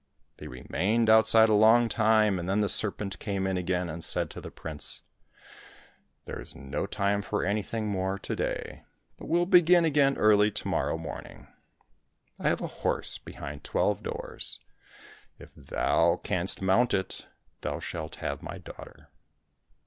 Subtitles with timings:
[0.37, 4.31] They remained outside a long time, and then the serpent came in again, and said
[4.31, 5.03] to the prince,"
[6.25, 8.83] There is no time for anything more to day,
[9.19, 11.49] but we'll begin again early to morrow morning.
[12.39, 14.59] I have a horse behind twelve doors;
[15.37, 17.27] if thou canst mount it,
[17.61, 19.09] thou shalt have my daughter."